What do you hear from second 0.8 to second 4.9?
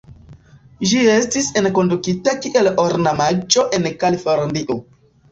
Ĝi estis enkondukita kiel ornamaĵo en Kalifornio.